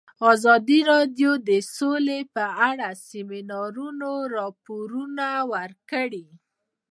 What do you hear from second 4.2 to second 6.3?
راپورونه ورکړي.